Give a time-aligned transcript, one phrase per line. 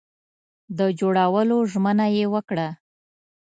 [0.77, 2.67] د جوړولو ژمنه یې وکړه.